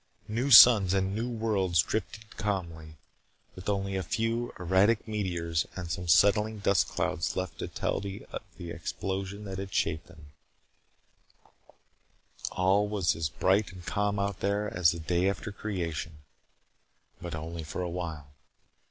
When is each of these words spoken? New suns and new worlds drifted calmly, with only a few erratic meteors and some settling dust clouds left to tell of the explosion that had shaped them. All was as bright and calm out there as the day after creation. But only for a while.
New 0.27 0.49
suns 0.49 0.95
and 0.95 1.13
new 1.13 1.29
worlds 1.29 1.79
drifted 1.83 2.35
calmly, 2.35 2.95
with 3.53 3.69
only 3.69 3.95
a 3.95 4.01
few 4.01 4.51
erratic 4.59 5.07
meteors 5.07 5.67
and 5.75 5.91
some 5.91 6.07
settling 6.07 6.57
dust 6.57 6.87
clouds 6.87 7.35
left 7.35 7.59
to 7.59 7.67
tell 7.67 7.97
of 7.97 8.03
the 8.57 8.71
explosion 8.71 9.43
that 9.43 9.59
had 9.59 9.71
shaped 9.71 10.07
them. 10.07 10.31
All 12.51 12.87
was 12.87 13.15
as 13.15 13.29
bright 13.29 13.71
and 13.71 13.85
calm 13.85 14.17
out 14.17 14.39
there 14.39 14.75
as 14.75 14.89
the 14.89 14.99
day 14.99 15.29
after 15.29 15.51
creation. 15.51 16.17
But 17.21 17.35
only 17.35 17.63
for 17.63 17.83
a 17.83 17.87
while. 17.89 18.31